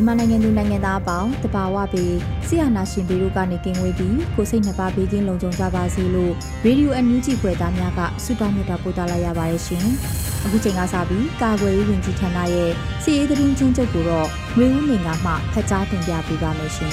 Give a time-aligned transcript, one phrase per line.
[0.00, 2.16] မြန်မာနိုင်ငံသူနိုင်ငံသားအပေါင်းတဘာဝပြီး
[2.46, 6.32] ဆရာနာရှင်ပေတို့ကနေကင်းဝေးပြီးကိုစိတ်နှပါဘေးကင်းလုံခြုံကြပါစေလို့
[6.64, 9.86] ရေဒီယိုအန်ယူဂျီဖွယ်သားများကဆုတောင်းမြတ်တာပို့သလာရပါတယ်ရှင်။
[10.44, 12.70] အခုချိန်ကစပြီးကာကွယ်ရေးဝန်ကြီးဌာနရဲ့
[13.02, 16.92] စီရေးသတင်းချင်းချုပ်ကိုတော့မျိုးဦးနေငါမှဖတ်ကြားတင်ပြပေးပါမယ်ရှင်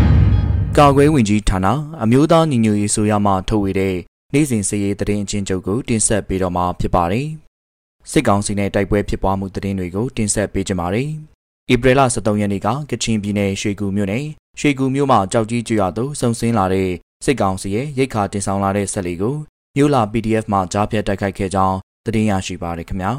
[0.78, 1.66] ။ကာကွယ်ဝင်ကြီးဌာန
[2.02, 3.96] အမျိုးသားညီညွတ်ရေးဆိုရမှထုတ်ဝေတဲ့
[4.34, 7.26] နေ့စဉ်စီရေးသတင်းချင်းချုပ်ကိုတင်ဆက်ပေးတော့မှာဖြစ်ပါတယ်။
[8.10, 11.10] စစ်ကောင်စီနဲ့တိုက်ပွဲဖြစ်ပွားမှုသတင်းတွေကိုတင်ဆက်ပေးကြပါမယ်။
[11.72, 14.24] ဧပြီလ23ရက်နေ့ကကချင်ပြည်နယ်ရွှေကူမြို့နယ်
[14.60, 16.88] ရွှေကူမြို့မှာကြောက်ကြီးကျွရသို့စုံစင်းလာတဲ့
[17.24, 19.36] စစ်ကောင်စီရဲ့ရိတ်ခါတင်ဆောင်လာတဲ့ဆက်လီကို
[19.76, 21.76] မြို့လာ PDF မှကြားဖြတ်တိုက်ခိုက်ခဲ့ကြောင်း
[22.06, 23.12] သတင်းရရှိပါရခင်ဗျာ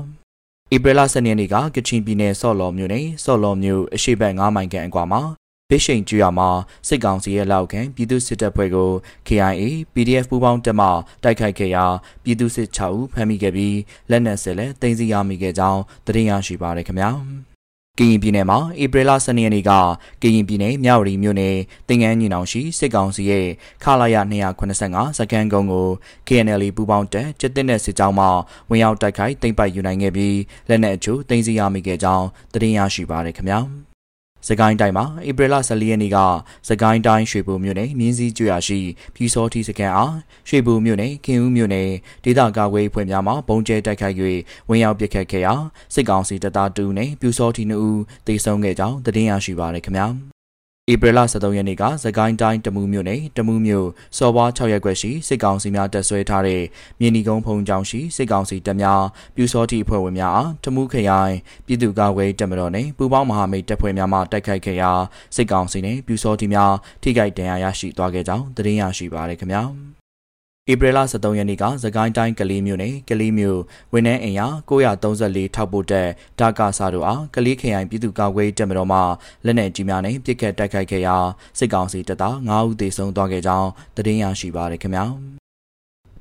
[0.74, 5.22] ဧပြီလ12ရက်နေ့ကကချင်ပြည်နယ်ဆော့လော်မြို့နယ်ဆော့လော်မြို့အရှိတ်ဘက်9မိုင်ခန့်အကွာမှာ
[5.70, 6.50] ဗစ်ရှိန်ကျွရမှာ
[6.88, 8.90] စစ်ကောင်စီရဲ့လောက်ခံပြည်သူစစ်တပ်ဖွဲ့ကို
[9.28, 9.64] KIA
[9.94, 10.88] PDF ပူးပေါင်းတပ်မှ
[11.24, 11.86] တိုက်ခိုက်ခဲ့ရာ
[12.24, 13.78] ပြည်သူစစ်6ဦးဖမ်းမိခဲ့ပြီး
[14.10, 17.51] လက်နက်စစ်လည်းတင်စီရမိခဲ့ကြောင်းသတင်းရရှိပါရခင်ဗျာ
[18.00, 19.72] ကရင်ပြည်နယ်မှာဧပြီလ12ရက်နေ့က
[20.22, 21.56] ကရင်ပြည်နယ်မြဝတီမြို့နယ်
[21.90, 23.48] တင်ငန်းညီနောင်ရှိစစ်ကောင်စီရဲ့
[23.84, 24.16] ခလာရ
[24.68, 25.88] 285စကန်ကုန်းကို
[26.28, 28.28] KNL ပူးပေါင်းတပ်စစ်တပ်နဲ့စစ်ကြောင်းမှ
[28.70, 30.38] ဝင်ရောက်တိုက်ခိုက်သိမ်းပိုက်ယူနိုင်ခဲ့ပြီး
[30.70, 33.62] လက်နက်အချို့တင်စီရမိခဲ့ကြောင်းသတင်းရရှိပါရခင်ဗျာ။
[34.48, 36.18] စကိုင်းတိုင်းမှာဧပြီလ14ရက်နေ့က
[36.70, 38.80] စကိုင်းတိုင်းရွှေဘိုမြို့နယ်မြင်းစည်းကျွရရှိ
[39.16, 40.16] ဖြူစောတိစကန်အား
[40.50, 41.90] ရွှေဘိုမြို့နယ်ခင်ဦးမြို့နယ်
[42.24, 44.16] ဒေသကာကွယ်ဖွဲ့များမှပုံကျဲတိုက်ခိုက်၍
[44.70, 45.54] ဝင်ရောက်ပစ်ခတ်ခဲ့ရာ
[45.94, 50.31] စစ်ကောင်စီတပ်သား2ဦးနဲ့ဖြူစောတိ2ဦးသေဆုံးခဲ့ကြောင်းသတင်းရရှိပါရခင်ဗျာ
[50.92, 53.88] ဧပြီလ23ရက်နေ့ကသကိုင်းတိုင်းတမူးမြို့နယ်တမူးမြို့
[54.18, 56.62] စော်ဘွား6ရက်ကွက်ရှိစစ်ကောင်စီများတပ်ဆွဲထားတဲ့
[57.00, 59.02] မြင်းဒီကုန်းဖုံကျောင်းရှိစစ်ကောင်စီတပ်များ
[59.36, 61.36] ပြူစောတိအဖွဲ့ဝင်များအားတမူးခရိုင်
[61.66, 64.92] ပြည်သူ့ကာကွယ်တပ်မတော်နှင့်ပူးပေါင်းမဟာမိတ်တပ်ဖွဲ့များမှတိုက်ခိုက်ခဲ့ရာ
[65.36, 69.64] စစ်ကောင်စီနှင့်ပြူစောတိများထိခိုက်ဒဏ်ရာရရှိသွားခဲ့ကြောင်းသတင်းရရှိပါရခင်ဗျာ။
[70.70, 73.60] ဧပြီလ23ရက်နေ့ကသကိုင်းတိုင်းကလေးမြို့နယ်ကလေးမြို့
[73.94, 79.00] ဝန်နှဲအိမ်ယာ934ထောက်ပို့တက်ဒါကာစာတို့အားကလေးခရိုင်ပြည်သူ့ကာကွယ်တပ်မတော်မှ
[79.46, 81.16] လက်နက်ကြီးများနဲ့ပစ်ခတ်တိုက်ခိုက်ခဲ့ရာ
[81.60, 85.06] စစ်ကောင်စီတပ်သား9ဦးသေဆုံးသွားခဲ့ကြောင်းသတင်းရရှိပါရခင်ဗျာ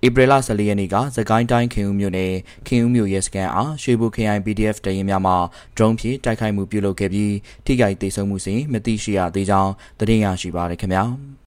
[0.07, 2.33] ဧပြီလ14ရက်နေ့ကသကိုင်းတိုင်းခင်ဦးမြို့နယ်
[2.69, 5.35] ခင်ဦးမြို့ရဲစခန်းအားရွှေဘုခရိုင် PDF တရင်များမှ
[5.77, 7.35] ဒရုန်းဖြင့်တိုက်ခိုက်မှုပြုလုပ်ခဲ့ပြီး
[7.65, 11.05] ထိခိုက်ဒေဆုံးမှုစဉ်မသိရှိရသေးကြောင်းသတင်းရရှိပါရခင်ဗျာ။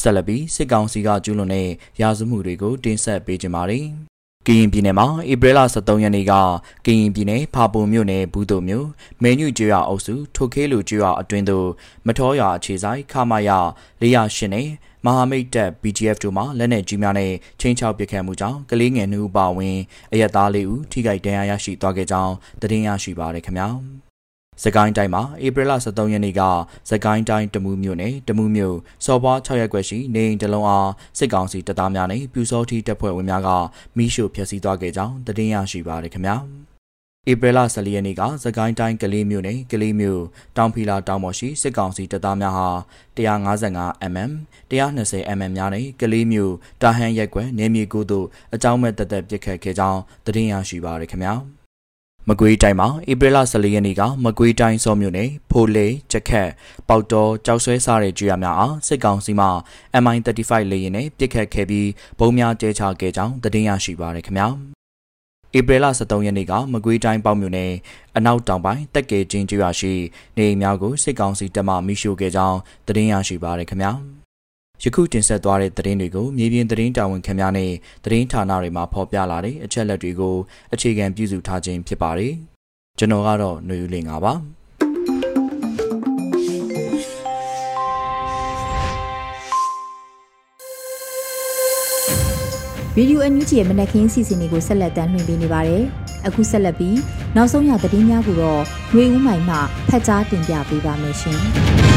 [0.00, 1.68] ဆက်လက်ပြီးစစ်ကောင်စီကကျူးလွန်တဲ့
[2.00, 3.86] ရာဇမှုတွေကိုတင်ဆက်ပေးကြပါမယ်။
[4.46, 6.32] ကရင်ပြည်နယ်မှာဧပြီလ23ရက်နေ့က
[6.86, 8.86] ကရင်ပြည်နယ်ဖာပုံမြို့နယ်ဘူးတို့မြို့
[9.22, 11.68] မဲညွကျွရအုပ်စုထိုခဲလူကျွရအတွင်းသို့
[12.06, 13.50] မထောရွာအခြေဆိုင်ခမာယ
[14.02, 14.66] 408နဲ့
[15.04, 19.78] မဟာမိတ်တပ် BGF တို့မှလက်နက်ကြီးများနဲ့ချင်းချောက်ပစ်ခတ်မှုကြောင့်ကလေးငယ်နှုတ်ပါဝင်
[20.12, 23.68] အရက်သားလေးဦးထိခိုက်ဒဏ်ရာရရှိသွားခဲ့ကြောင်းသတင်းရရှိပါရခင်ဗျာ။
[24.64, 26.42] စကိုင်းတိုင်းမှာဧပြီလ23ရက်နေ့က
[26.90, 33.48] စကိုင်းတိုင်းတမူးမြို့နယ်တမူးမြို့စော်ပွား6ရက်ွက်ရှိနေအိမ်တလုံးအားစစ်ကောင်စီတပ်သားများနဲ့ပြူစောထီတပ်ဖွဲ့ဝင်များက
[33.96, 36.36] မိရှို့ဖျက်ဆီးသွားခဲ့ကြောင်းသတင်းရရှိပါရခင်ဗျာ
[37.30, 40.22] ဧပြီလ14ရက်နေ့ကစကိုင်းတိုင်းကလေးမြို့နယ်ကလေးမြို့
[40.56, 42.68] တောင်ဖီလာတောင်ပေါ်ရှိစစ်ကောင်စီတပ်သားများဟာ
[43.16, 44.32] 155 mm
[44.70, 46.52] 120 mm များနဲ့ကလေးမြို့
[46.82, 51.34] တာဟန်ရက်ကွယ်နေမြေကိုတို့အကြောင်းမဲ့တက်တက်ပစ်ခတ်ခဲ့ကြောင်းသတင်းရရှိပါရခင်ဗျာ။
[52.28, 56.48] မကွေးတိုင်းမှာဧပြီလ14ရက်နေ့ကမကွေးတိုင်းစောမြို့နယ်ဖိုလေချက်ခက်
[56.88, 59.48] ပေါတော်ကြောက်ဆွဲစားတဲ့ကြွရများအားစစ်ကောင်စီမှ
[60.02, 61.88] MI35 လေယာဉ်နဲ့ပစ်ခတ်ခဲ့ပြီး
[62.18, 64.48] ဘုံများတဲချခဲ့ကြောင်းသတင်းရရှိပါရခင်ဗျာ
[65.58, 67.72] ဧပြီလ23ရက်နေ့ကမကွေးတိုင်းပေါ့မြို့နယ်
[68.16, 69.92] အနောက်တောင်ပိုင်းတက်ကဲချင်းကျွာရှိ
[70.36, 74.21] နေအိမ်များကိုစစ်ကောင်စီတပ်မှမိရှို့ခဲ့ကြောင်းသတင်းရရှိပါရခင်ဗျာ
[74.84, 77.70] ယခုတင်ဆက်သွားတဲ့သတင်းတွေကိုမြေပြင်သတင်းတာဝန်ခံများနဲ့
[78.04, 80.36] သတင်းဌာနတွေမှာဖော်ပြလာတဲ့အချက်လက်တွေကို
[80.74, 82.32] အခြေခံပြုစုထားခြင်းဖြစ်ပါတယ်။
[82.98, 84.34] ကျွန်တော်ကတော့ຫນွေဦးလင်ပါ။
[92.96, 95.84] ဗီဒီယိုအန်ယူဂျီရဲ့မနက်ခင်းစီစဉ်တွေကိုဆက်လက်တင်ပြနေပါတယ်
[96.26, 96.98] အခုဆက်လက်ပြီး
[97.36, 98.62] နောက်ဆုံးရသတင်းများကိုတော့
[98.92, 99.56] ရွေဦးမိုင်မှ
[99.88, 101.91] ဖတ်ကြားတင်ပြပေးပါမယ်ရှင်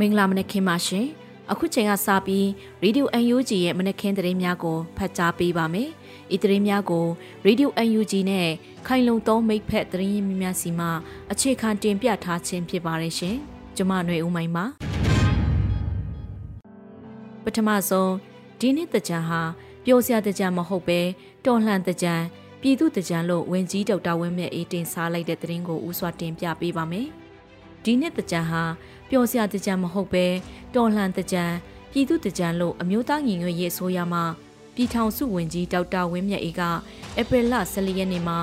[0.00, 1.06] မင်္ဂလာမနက်ခင်းပါရှင်
[1.50, 2.44] အခုချိန်ကစပြီး
[2.82, 5.90] Radio UNG ရဲ့မနက်ခင်းသတင်းများကိုဖတ်ကြားပေးပါမယ်
[6.34, 7.06] ဤသတင်းများကို
[7.46, 7.68] Radio
[7.98, 8.48] UNG နဲ့
[8.86, 10.86] ခိုင်လုံသုံးမိတ်ဖက်သတင်းများစီမှ
[11.32, 13.36] အခြေခံတင်ပြထားခြင်းဖြစ်ပါတယ်ရှင်
[13.76, 14.64] ကျွန်မຫນွေဦးမိုင်ပါ
[17.44, 18.12] ပထမဆုံး
[18.60, 19.40] ဒီနေ့တကြံဟာ
[19.84, 21.00] ပျော်စရာတကြံမဟုတ်ပဲ
[21.44, 22.14] တော်လှန်တကြံ
[22.60, 27.08] ပြည်သူတကြံလို့ဝင်ကြီးဒေါက်တာဝင်းမြတ်အေးတင်စားလိုက်တဲ့သတင်းကိုဥစွာတင်ပြပေးပါမယ်။
[27.84, 28.62] ဒီနှစ်တကြံဟာ
[29.08, 30.26] ပျော်စရာတကြံမဟုတ်ပဲ
[30.74, 31.44] တော်လှန်တကြံ
[31.90, 34.20] ပြည်သူတကြံလို့အမျိုးသားညီညွတ်ရေးအစိုးရမှ
[34.74, 36.62] ပြည်ထောင်စုဝင်ကြီးဒေါက်တာဝင်းမြတ်အေးက
[37.20, 38.38] ဧပြီလ14ရက်နေ့မှာ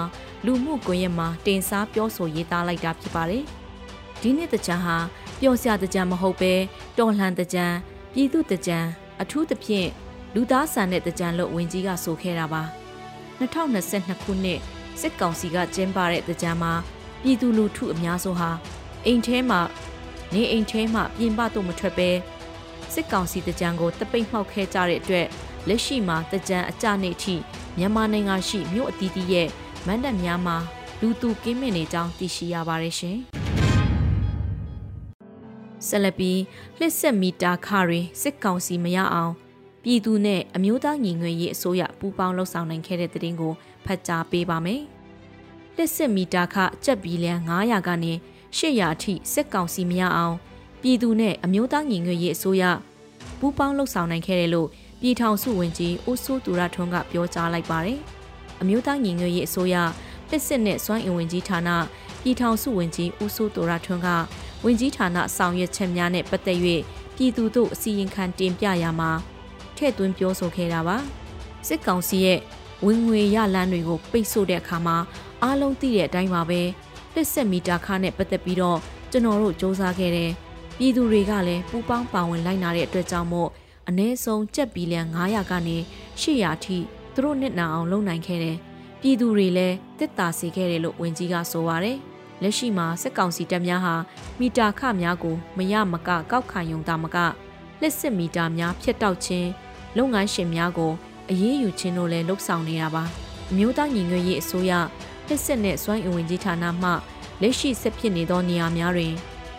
[0.46, 3.44] လူမှုကွန်ရက်မှာတင်စားပြောဆိုရေးသားလိုက်တာဖြစ်ပါတယ်။
[4.22, 4.98] ဒီနှစ်တကြံဟာ
[5.40, 6.54] ပျော်စရာတကြံမဟုတ်ပဲ
[6.98, 7.66] တော်လှန်တကြံ
[8.14, 8.80] ပြည်သူတကြံ
[9.22, 9.90] အထူးသဖြင့်
[10.36, 12.64] လူသားဆန်တဲ့တကြံလို့ဝင်ကြီးကဆိုခဲ့တာပါ
[13.40, 14.60] 2022ခုနှစ်
[15.00, 16.74] စစ်ကောင်စီကကျင်းပတဲ့တကြံမှာ
[17.22, 18.50] ပြည်သူလူထုအများစုဟာ
[19.06, 19.62] အိမ်ထဲမှာ
[20.34, 22.10] နေအိမ်ထဲမှာပြင်ပတော့မထွက်ပဲ
[22.94, 25.28] စစ်ကောင်စီတကြံကိုတပိတ်မှောက်ခဲကြတဲ့အတွက်
[25.68, 27.36] လက်ရှိမှာတကြံအကြနေထိ
[27.78, 29.48] မြန်မာနိုင်ငံရှိမြို့အသီးသီးရဲ့
[29.88, 30.58] မန္တများမှာ
[31.02, 33.18] လူသူကင်းမင်နေကြောင်းသိရှိရပါတယ်ရှင်။
[35.88, 36.40] ဆက်လက်ပြီး
[36.80, 39.34] လှစ်ဆက်မီတာခတွေစစ်ကောင်စီမရအောင်
[39.84, 43.54] ပြည်သူနဲ့အမျိုးသားညီညွတ်ရေးအစိုးရပူးပေါင်းလှုပ်ဆောင်နိုင်ခဲ့တဲ့တဲ့တင်ကို
[43.86, 44.82] ဖတ်ကြားပေးပါမယ်။
[45.76, 48.14] လက်စစ်မီတာခအကျပ်ဘီလီယံ900ကနေ
[48.58, 50.36] 800အထိစစ်ကောင်စီမရအောင်
[50.82, 52.64] ပြည်သူနဲ့အမျိုးသားညီညွတ်ရေးအစိုးရ
[53.40, 54.68] ပူးပေါင်းလှုပ်ဆောင်နိုင်ခဲ့တယ်လို့
[55.02, 58.00] ပြည်ထောင်စုဝန်ကြီးဦးစိုးသူရထွန်းကပြောကြားလိုက်ပါတယ်။
[58.62, 59.76] အမျိုးသားညီညွတ်ရေးအစိုးရ
[60.30, 61.70] တစ်စစ်နဲ့စွမ်းအင်ဝင်ကြီးဌာန
[62.22, 64.10] ပြည်ထောင်စုဝန်ကြီးဦးစိုးသူရထွန်းက
[64.64, 66.60] ဝင်ကြီးဌာနဆောင်ရွက်ချက်များနဲ့ပတ်သက်၍
[67.16, 69.12] ပြည်သူတို့အစီရင်ခံတင်ပြရမှာ
[69.76, 70.98] ထည့်သွင်းပြောဆိုခဲ့တာပါ
[71.68, 72.40] စစ်ကောင်စီရဲ့
[72.86, 74.98] ဝင်ငွေရလန်းတွေကိုပိတ်ဆို့တဲ့အခါမှာ
[75.44, 76.62] အားလုံးသိတဲ့အတိုင်းပါပဲ
[77.15, 78.79] လက်ဆက်မီတာခါနဲ့ပတ်သက်ပြီးတော့
[79.11, 80.31] ကျွန်တော်တို့စ조사ခဲ့တယ်
[80.79, 83.51] ပြည်သူတွေကလည်းပူပေါင်းပါဝင်လိုက်နာတဲ့အတွက်ကြောင့်မို့
[83.89, 85.77] အ ਨੇ ဆုံးကြက်ဘီလီယံ900ကနေ
[86.21, 86.79] 800အထိ
[87.15, 88.57] သူတို့နှစ်နာအောင်လုပ်နိုင်ခဲ့တယ်
[89.01, 91.99] ပြည်သူတွေလည်းတစ်တာစေခဲ့တယ်လို့ဝင်ကြီးကဆိုပါတယ်
[92.43, 93.95] လက်ရှိမှာစစ်ကောင်စီတပ်များဟာ
[94.41, 97.17] မီတာခများကိုမရမကကောက်ခံယုံတာမက
[97.81, 99.49] လက်စစ်မီတာများဖျက်တောက်ခြင်း
[99.97, 100.93] လုပ်ငန်းရှင်များကို
[101.31, 103.05] အရေးယူခြင်းတို့လည်းလှုပ်ဆောင်နေတာပါ
[103.51, 104.73] အမျိုးသားညီညွတ်ရေးအစိုးရ
[105.32, 106.90] လက်စစ်နဲ့စွမ်းအင်ဝင်ကြီးဌာနမှ
[107.42, 109.14] လက်ရှိဆက်ဖြစ်နေသောနေရာများတွင်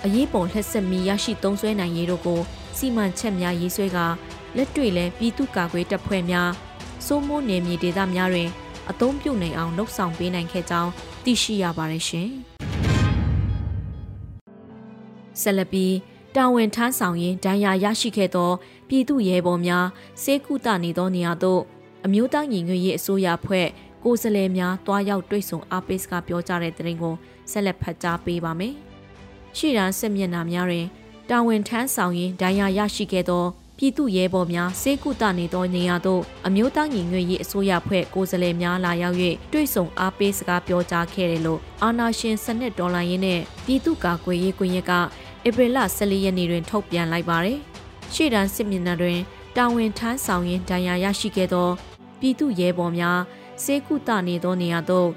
[0.05, 2.41] အရေးပေါ်လက်ဆက်မီရရှိသုံးစွဲနိုင်ရေးတို့ကို
[2.77, 4.07] စီမံချက်များရေးဆွဲကာ
[4.57, 6.51] လက်တွေ့လဲပြည်သူ့ကာကွယ်တပ်ဖွဲ့များ
[7.07, 8.49] စိုးမိုးနယ်မြေဒေသများတွင်
[8.91, 10.91] အသုံးပြုနိုင်အောင်လှုပ်ဆောင်ပေးနိုင်ခဲ့ကြောင်း
[11.25, 12.31] သိရှိရပါတယ်ရှင်။
[15.41, 15.95] ဆက်လက်ပြီး
[16.37, 18.51] တာဝန်ထမ်းဆောင်ရင်းဒဏ်ရာရရှိခဲ့သော
[18.89, 19.87] ပြည်သူရဲဘော်များ
[20.23, 21.63] စေကုသနေသောနေရာသို့
[22.05, 23.69] အမျိုးသားညီညွတ်ရေးအစိုးရဖွဲ့
[24.05, 27.15] ကိုယ်စားလှယ်များတွားရောက်တွေ့ဆုံအားပေးစကားပြောကြားတဲ့တဲ့ရင်ကို
[27.51, 28.75] ဆက်လက်ဖတ်ကြားပေးပါမယ်။
[29.57, 30.87] ရှေ့တန်းစစ်မျက်နှာများတွင်
[31.31, 33.45] တာဝန်ထမ်းဆောင်ရင်းဒဏ်ရာရရှိခဲ့သော
[33.79, 39.17] ပြည်သူရဲဘော်များစေကုသနေသောနေရာသို့အမျိုးသားညီညွတ်ရေးအစိုးရဖွဲ့ကိုယ်စားလှယ်များလာရောက်၍
[39.53, 44.93] တွေ့ဆုံအားပေးစကားပြောကြားခဲ့တယ်လို့အာနာရှင်စနစ်ဒေါ်လာရင်းနဲ့ပြည်သူ့ကာကွယ်ရေးကွန်ရက်က
[45.47, 47.59] ဧပြီလ14ရက်နေ့တွင်ထုတ်ပြန်လိုက်ပါတယ်။
[48.15, 49.19] ရှေ့တန်းစစ်မျက်နှာတွင်
[49.57, 51.69] တာဝန်ထမ်းဆောင်ရင်းဒဏ်ရာရရှိခဲ့သော
[52.21, 53.19] ပြည်သူရဲဘော်များ
[53.65, 55.09] စေကုသနေသောနေရာသို့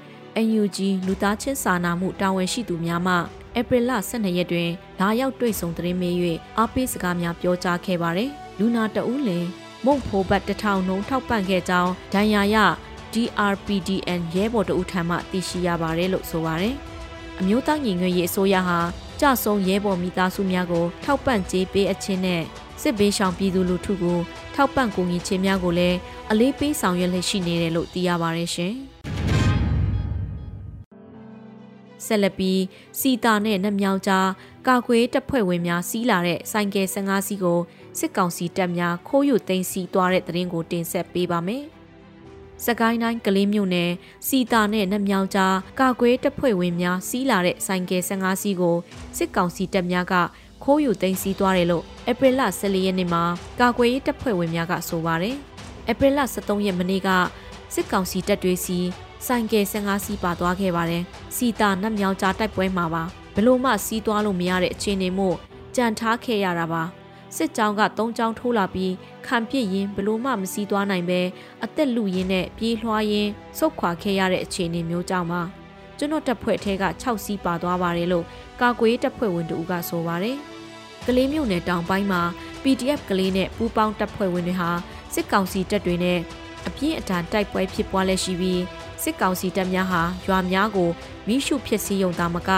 [0.60, 3.14] UNG လူသားချင်းစာနာမှုတာဝန်ရှိသူများမှ
[3.58, 6.14] ဧပြီလ12ရက်တွင်လာရောက်တွေ့ဆုံသတင်းမေး၍
[6.58, 9.46] အားပေးစကားများပြောကြားခဲ့ပါတယ်။လူနာတဦးလင်
[9.84, 12.56] မုံဖိုးဘတ်တထောင်နှုံထောက်ပံ့ခဲ့ကြောင်းဒဏ်ရာရ
[13.12, 16.74] DRPDN ရဲဘော်တဦးထံမှသိရှိရပါတယ်လို့ဆိုပါတယ်။
[17.40, 18.78] အမျိုးသားညီညွတ်ရေးအစိုးရဟာ
[19.20, 22.42] ကြဆုံရဲဘော်မိသားစုများကို ထောက်ပံ့ကြေးပေးအပ်ခြင်းနဲ့
[22.82, 24.18] စစ်ဘေးရှောင်ပြည်သူလူထုကို
[24.54, 25.96] ထောက်ပံ့ကူညီခြင်းများကိုလည်း
[26.32, 28.74] အလေးပေးဆောင်ရွက်လျက်ရှိနေတယ်လို့သိရပါတယ်ရှင်။
[32.06, 32.62] ဆက်လက်ပြီး
[33.00, 34.28] စီတာနဲ့နှမြောင်ကြား
[34.68, 37.60] ကာကွယ်တပ်ဖွဲ့ဝင်များစီးလာတဲ့ဆိုင်ကယ်15စီးကို
[37.98, 41.64] စစ်ကောင်စီတပ်များခိုးယူသိမ်းဆည်းသွားတဲ့တဲ့ရင်ကိုတင်ဆက်ပေးပါမယ်။
[42.64, 43.90] စကိုင်းတိုင်းကလေးမြို့နယ်
[44.28, 48.76] စီတာနဲ့နှမြောင်ကြားကာကွယ်တပ်ဖွဲ့ဝင်များစီးလာတဲ့ဆိုင်ကယ်15စီးကို
[49.16, 50.14] စစ်ကောင်စီတပ်များက
[50.64, 53.22] ခိုးယူသိမ်းဆည်းသွားတယ်လို့ဧပြီလ14ရက်နေ့မှာ
[53.60, 55.38] ကာကွယ်ရေးတပ်ဖွဲ့ဝင်များကဆိုပါတယ်။
[55.90, 57.08] ဧပြီလ23ရက်မနေ့က
[57.74, 58.78] စစ်ကောင်စီတပ်တွေစီ
[59.26, 61.02] ဆိုင်ကယ်15စီးပါသွားခဲ့ပါတယ်။
[61.36, 63.02] စီတာနှမြောင်ကြားတိုက်ပွဲမှာပါ
[63.34, 65.36] ဘလို့မှစီးသွားလို့မရတဲ့အခြေအနေမို့
[65.76, 66.84] ကြံထားခဲ့ရတာပါ။
[67.36, 68.92] စစ်ကြောင်းက၃ကြောင်းထိုးလာပြီး
[69.26, 71.20] ခံပစ်ရင်ဘလို့မှမစီးသွားနိုင်ပဲ
[71.64, 75.42] အသက်လူရင်းနဲ့ပြေးလွှားရင်းစုတ်ခွာခဲ့ရတဲ့အခြေအနေမျိုးကြောင့်ပါ
[75.98, 78.24] ကျွန်တော်တပ်ဖွဲ့ထဲက6စီးပါသွားပါတယ်လို့
[78.60, 80.36] ကာကွယ်တပ်ဖွဲ့ဝင်တို့ကဆိုပါတယ်
[81.06, 82.22] ကလေးမျိုးနယ်တောင်ပိုင်းမှာ
[82.62, 84.70] PDF ကလေးနဲ့ပူးပေါင်းတပ်ဖွဲ့ဝင်တွေဟာ
[85.14, 86.20] စစ်ကောင်စီတပ်တွေနဲ့
[86.66, 88.62] အပြင်းအထန်တိုက်ပွဲဖြစ်ပွားလက်ရှိပြီး
[89.02, 90.90] စစ်ကောင်စီတပ်များဟာရွာများကို
[91.26, 92.50] မိရှုဖျက်ဆီးရုံသာမက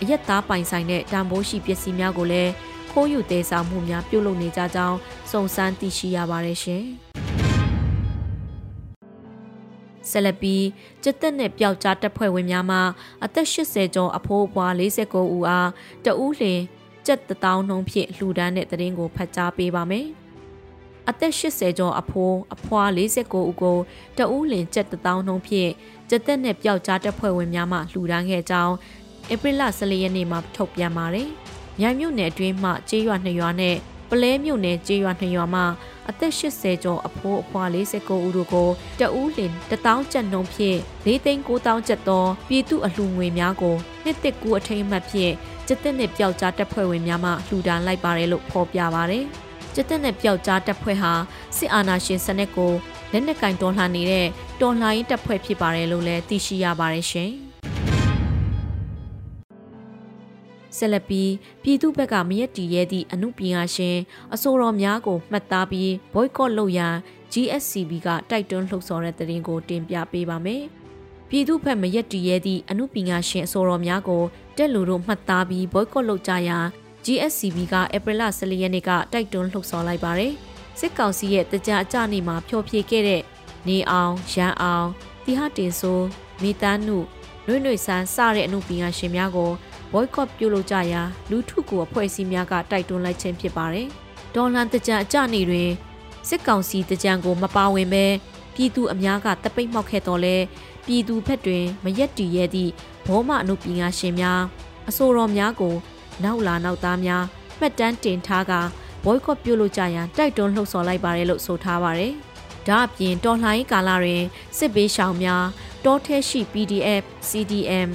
[0.00, 2.52] အရက်သားပိုင်ဆိုင်တဲ့တံပိုးရှိပစ္စည်းများကိုလည်း
[2.90, 4.98] ခိုးယူသေးဆောင်မှုများပြုလုပ်နေကြကြောင်း
[5.30, 6.84] စုံစမ်းသိရှိရပါတယ်ရှင်။
[10.10, 10.64] ဆက်လက်ပြီး
[11.02, 12.78] ကျက်သက်နဲ့ပျောက်ကြားတပ်ဖွဲ့ဝင်များမှ
[13.24, 15.70] အသက်80ကျော်အဖိုးအဖွား49ဦးအား
[16.04, 16.60] တဦးလင်
[17.06, 20.06] ကျက်တထောင်နှုံးဖြင့်လှူဒန်းတဲ့တရင်ကိုဖတ်ကြားပေးပါမယ်။
[21.10, 23.76] အသက်80ကျော်အဖိုးအဖွား49ဦးကို
[24.18, 25.70] တဦးလင်ကျက်တထောင်နှုံးဖြင့်
[26.08, 28.74] ကျက်သက်နဲ့ပျောက်ကြားတပ်ဖွဲ့ဝင်များမှလှူဒန်းခဲ့ကြောင်း
[29.32, 31.28] ဧပြီလ14ရက်နေ့မှာထုတ်ပြန်ပါတယ်။
[31.80, 33.76] မြိုင်မြို့နယ်အတွင်းမှကျေးရွာနှစ်ရွာနဲ့
[34.10, 35.66] ပလဲမြို့နယ်ကျေးရွာနှစ်ရွာမှာ
[36.08, 38.68] အသက်80ကျော်အဖိုးအဖွား49ဦးတို့ကို
[39.00, 45.32] တဦးလင်1000ကျပ်နှုန်းဖြင့်၄သိန်း9000ကျပ်သောပြည်သူအလှူငွေများကိုနှစ်သက်ကူအထိမ်းအမှတ်ဖြင့်
[45.66, 49.26] ကျက်တက်နဲ့ပျောက်ကြားတပ်ဖွဲ့ဝင်များမှလှူဒါန်းလိုက်ပါတယ်လို့ဖော်ပြပါတယ်။
[49.78, 51.12] ကျက်တက်နဲ့ပျောက်ကြားတပ်ဖွဲ့ဟာ
[51.56, 52.72] စစ်အာဏာရှင်စနစ်ကို
[53.12, 54.26] လက်နက်ကင်တော်လှန်နေတဲ့
[54.60, 57.30] တော်လှန်ရေးတပ်ဖွဲ့ဖြစ်ပါတယ်လို့လည်းသိရှိရပါတယ်ရှင်။
[60.76, 63.96] ဆက်လက်ပြီးပြည်သူဘက်ကမရက်တီရဲသည့်အမှုပညာရှင်
[64.34, 66.94] အဆိုတော်များကိုမှတ်သားပြီး boycott လုပ်ရန်
[67.32, 70.62] GSCB ကတိုက်တွန်းလှုပ်ဆော်တဲ့တရင်ကိုတင်ပြပေးပါမယ်။
[71.28, 74.22] ပြည်သူဘက်မရက်တီရဲသည့်အမှုပညာရှင်အဆိုတော်များကို
[74.56, 76.66] တက်လူတို့မှတ်သားပြီး boycott လုပ်ကြရန်
[77.06, 80.32] GSCB ကဧပြီလ14ရက်နေ့ကတိုက်တွန်းလှုပ်ဆော်လိုက်ပါတယ်။
[80.78, 83.22] စစ်ကောင်စီရဲ့တကြအကြနေမှာဖျော်ဖြေခဲ့တဲ့
[83.68, 84.88] နေအောင်ရန်အောင်
[85.24, 86.00] တီဟာတင်ဆို
[86.42, 86.98] မိသားနု
[87.46, 89.50] နှွေ့နှွေ့ဆန်းစတဲ့အမှုပညာရှင်များကို
[89.92, 93.88] boycott ပြုလုပ်ကြရာလူထုကိုအဖွဲ့အစည်းများကတိုက်တွန်းလိုက်ခြင်းဖြစ်ပါတယ်။
[94.34, 95.70] ဒေါ်လန်တကြံအကြနေတွင်
[96.28, 98.04] စစ်ကောင်စီတကြံကိုမပါဝင်ပဲ
[98.54, 100.36] ပြည်သူအများကတပိတ်မှောက်ခဲ့တော်လဲ
[100.86, 102.72] ပြည်သူဖက်တွင်မရက်တီရဲသည့်
[103.06, 104.42] ဘောမအနုပညာရှင်များ
[104.88, 105.74] အဆိုတော်များကို
[106.24, 107.24] နောက်လာနောက်သားများ
[107.58, 108.54] မှတ်တမ်းတင်ထားက
[109.04, 112.12] boycott ပြုလုပ်ကြရန်တိုက်တွန်းလှုံ့ဆော်လိုက်ပါတယ်လို့ဆိုထားပါတယ်။
[112.68, 114.22] ဒါအပြင်တော်လှန်ရေးကာလတွင်
[114.58, 115.44] စစ်ပေးရှောင်များ
[115.84, 117.88] တောထဲရှိ PDF CDM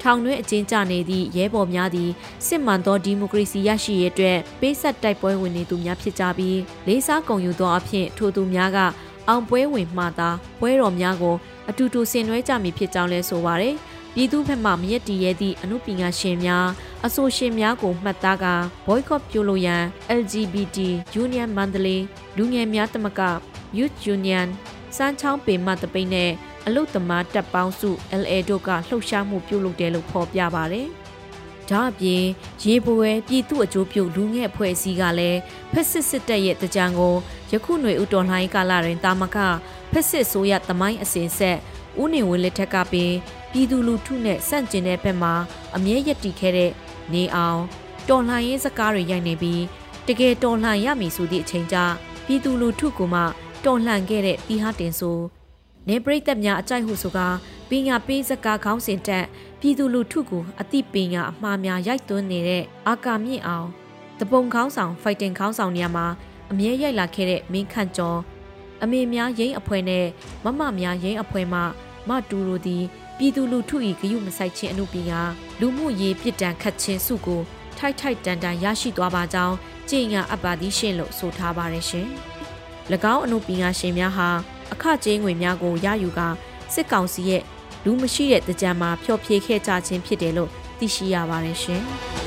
[0.00, 2.10] ထောင်တွင်းအကျဉ်းချနေသည့်ရဲဘော်များသည်
[2.46, 8.78] စစ်မှန်သောဒီမိုကရေစီရရှိရေးအတွက်ပေးဆက်တိုက်ပွဲဝင်နေသူများဖြစ်ကြပြီးလေးစားကုန်ယူသောအဖြစ်ထိုသူများက
[9.28, 11.36] အောင်ပွဲဝင်မှသာပွဲတော်များကို
[11.68, 13.76] အတူတူဆင်နွှဲကြမည်ဖြစ်ကြောင်းလဲဆိုပါရယ်
[14.14, 16.66] ပြည်သူ့ဘက်မှမရက်တီရဲသည့်အမှုပညာရှင်များ
[17.06, 18.46] အဆိုရှင်များကိုမှတ်သားက
[18.86, 19.84] boycott ပြုလုပ်ရန်
[20.20, 20.78] LGBT
[21.22, 22.00] Union Mandalay
[22.36, 23.20] လူငယ်များတမက
[23.78, 24.46] Youth Union
[24.96, 26.30] စမ်းချောင်းပေမတပိတ်နဲ့
[26.66, 27.90] အလုတ်သမားတပ်ပေါင်းစု
[28.22, 30.82] LA တို့ကလှုပ်ရှားမှုပြုလုပ်တယ်လို့ဖော်ပြပါဗျ။
[31.70, 32.24] ဒါအပြင်
[32.62, 35.40] ရေပွဲပြည်သူအကျိုးပြုလူငယ်အဖွဲ့အစည်းကလည်း
[35.72, 37.14] ဖက်စစ်စစ်တပ်ရဲ့တကြံကို
[37.52, 39.38] ယခုຫນွေဥတော်လှိုင်းကာလတွင်တာမက
[39.92, 41.58] ဖက်စစ်ဆိုရသမိုင်းအစဉ်ဆက်
[42.02, 43.12] ဦးနေဝင်းလက်ထက်ကပင်
[43.52, 45.34] ပြည်သူလူထုနဲ့ဆန့်ကျင်တဲ့ဘက်မှာ
[45.76, 46.72] အမြဲရည်တည်ခဲ့တဲ့
[47.12, 47.60] နေအောင်
[48.08, 49.62] တော်လှန်ရေးစကားတွေရိုက်နေပြီး
[50.06, 51.76] တကယ်တော်လှန်ရမည်ဆိုသည့်အချိန်ကျ
[52.26, 53.20] ပြည်သူလူထုကမှ
[53.64, 55.18] တော်လှန်ခဲ့တဲ့တီဟာတင်ဆို
[55.88, 57.28] နေပရိသတ်များအကြိုက်ဟုဆိုကာ
[57.68, 59.26] ပညာပေးစကားခေါင်းစဉ်တက်
[59.60, 63.68] ပြည်သူလူထုကိုအသိပညာအမှားများရိုက်သွင်းနေတဲ့အာကာမြင့်အောင်
[64.20, 66.06] တပုံခေါင်းဆောင်ဖိုက်တင်ခေါင်းဆောင်နေရာမှာ
[66.50, 68.18] အမြဲရိုက်လာခဲ့တဲ့မင်းခန့်ကျော်
[68.82, 70.06] အမေများရင်းအဖွဲ့နဲ့
[70.44, 71.60] မမများရင်းအဖွဲ့မှ
[72.08, 72.84] မတူတို့သည်
[73.18, 75.20] ပြည်သူလူထု၏ဂရုမစိုက်ခြင်းအမှုပညာ
[75.60, 77.40] လူမှုရေးပြစ်ဒဏ်ခတ်ခြင်းစုကို
[77.78, 79.54] ထိုက်ထိုက်တန်တန်ရရှိသွားပါကြောင်း
[79.90, 82.06] ကြင်ညာအပ်ပါသည်ရှင်းလို့ဆိုထားပါရရှင်။၎
[83.14, 84.28] င်းအမှုပညာရှင်များဟာ
[84.72, 86.28] အခကြေးငွေများကိုရယူကာ
[86.74, 87.42] စစ်ကောင်စီရဲ့
[87.84, 91.82] လူမရှိတဲ့တကြံမှာဖျော်ဖြေခဲ့ကြခြင်းဖြစ်တယ်လို့သိရှိရပါတယ်ရှင်။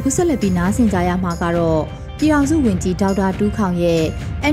[0.00, 1.82] အခုဆက်လက်ပြီးနားဆင်ကြရမှာကတော့
[2.18, 4.02] ပြည်အောင်စုဝန်ကြီးဒေါက်တာတူးခေါင်ရဲ့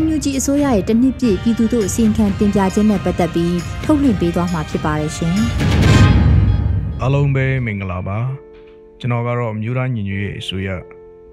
[0.02, 5.38] NUG အစိုးရရဲ့တနှစ်ပြည့်ပြည်သူတို့အစီအခံတင်ပြခြင်းနဲ့ပတ်သက်ပြီးထုတ်လွှင့်ပေးသွားမှာဖြစ်ပါတယ်ရှင်။
[7.02, 8.18] အားလုံးပဲမင်္ဂလာပါ။
[9.00, 10.70] ကျွန်တော်ကတော့မြို့သားညီညွတ်ရေးအစိုးရ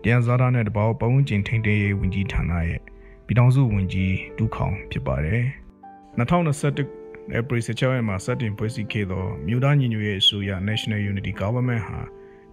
[0.02, 2.80] တရားစားတာနဲ့တပေါပုံကျင်ထိန်တေးရေးဝန်ကြီးဌာနရဲ့
[3.26, 5.42] ပြည်ထောင်စုဝန်ကြီးတူးခေါင်ဖြစ်ပါတယ်။
[6.18, 12.00] 2021 April 16ရက်မှာစတင်ဖွဲ့စည်းခဲ့သောမြို့သားညီညွတ်ရေးအစိုးရ National Unity Government ဟာ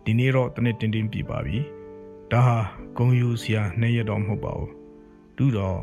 [0.06, 1.58] ဒီနေ့တော့တနစ်တင်းတင်းပြပါပြီ။
[2.32, 2.58] ဒါဟာ
[2.98, 4.72] ဂုံယူစရာနှဲ့ရတော့မဟုတ်ပါဘူး။
[5.38, 5.80] တူတော့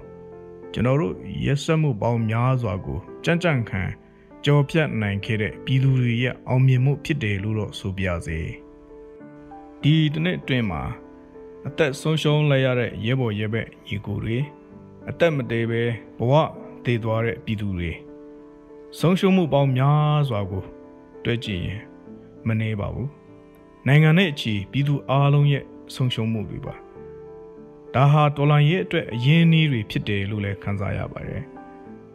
[0.72, 3.82] ကျွန်တော်တို့ရက်စက်မှုပေါင်းများစွာကိုကြံ့ကြံ့ခံ
[4.44, 8.40] ကြော်ဖြတ်နိုင်ခဲ့တဲ့ပြည်သူတွေရဲ့အောင်မြင်မှုဖြစ်တယ်လို့တော့ဆိုပြစေ။
[9.82, 10.82] ဒီတနေ့အတွင်းမှာ
[11.66, 14.38] အသက်ဆုံးရှုံးလိုက်ရတဲ့ရဲဘော်ရဲဘက်ညီကိုတွေ
[15.08, 15.82] အသက်မတည်ပဲ
[16.18, 16.32] ဘဝ
[16.84, 17.90] တည်သွားတဲ့ပြည်သူတွေ
[18.98, 20.64] ဆုံးရှုံးမှုပေါင်းများစွာကို
[21.25, 21.82] တွဲကြည့်ရင်
[22.46, 23.17] မနေပါဘူး
[23.88, 25.64] နိုင်ငံနဲ့အချီပြည်သူအားလုံးရဲ့
[25.95, 26.75] ဆုံးရှုံးမှုတွေပါ
[27.95, 31.42] ဒါဟာတော်လန်ရဲ့အတွက်အရင်းအနှီးတွေဖြစ်တယ်လို့လည်းခန်းစားရပါတယ်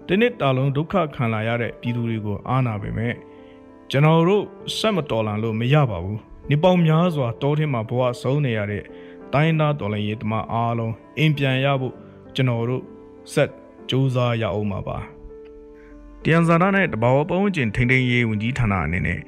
[0.08, 3.13] ဒီနေ့တာလုံးဒုက္ခခံလာရတဲ့ပြည်သူတွေကိုအားနာပေမဲ့
[3.92, 4.44] ကျွန်တော်တို့
[4.77, 8.84] ဆက်မတော်လန်လို့မရပါဘူးနေပေါင်းများစွာတောထင်းမှာဘဝဆုံးနေရတဲ့
[9.34, 11.94] တိုင်းသားတော်လည်းရေးတမအားလုံးအိမ်ပြန်ရဖို့
[12.36, 12.84] ကျွန်တော်တို့
[13.34, 13.51] ဆက်
[13.89, 14.98] စူးစမ်းရအောင်ပါပါ
[16.24, 19.20] တန်ဇာနာနဲ့တဘာဝပုံကျင်ထိန်ထိန်ရေးဝန်ကြီးဌာနအနေနဲ့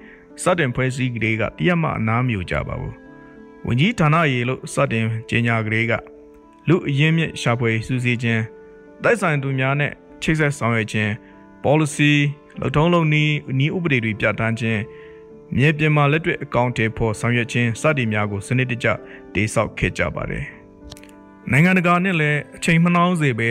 [0.42, 2.96] စတင်ဖွဲ့စည်းကလေးကတရက်မှအနားမြူကြပါဘူး
[3.66, 5.94] ဝန်ကြီးဌာနရေးလို့စတင်ကြေညာကလေးက
[6.68, 8.44] လူအရင်းမြစ်ရှာဖွေစူးစီးခြင်း
[9.04, 11.12] တိုက်ဆိုင်သူများနဲ့ချိတ်ဆက်ဆောင်ရွက်ခြင်း
[11.64, 12.12] policy
[12.60, 13.34] လုံထုံးလုံနည်း
[13.66, 14.82] ဤဥပဒေတွေပြဋ္ဌာန်းခြင်း
[15.56, 18.88] မြေပြင်မှာလက်တွေ့အကောင့်တွေဖော်ဆောင်ရွက်ခြင်းစသည်များကိုစနစ်တကျ
[19.34, 20.46] တည်ဆောက်ခဲ့ကြပါတယ်။
[21.52, 23.50] နိုင်ငံတကာနဲ့လည်းအချိန်မနှောင်းစေပဲ